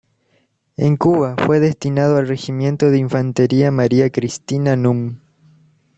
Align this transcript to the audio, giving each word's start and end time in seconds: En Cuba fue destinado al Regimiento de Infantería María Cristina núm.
En 0.77 0.97
Cuba 0.97 1.35
fue 1.45 1.59
destinado 1.59 2.17
al 2.17 2.27
Regimiento 2.27 2.89
de 2.89 2.97
Infantería 2.97 3.69
María 3.69 4.09
Cristina 4.09 4.75
núm. 4.75 5.17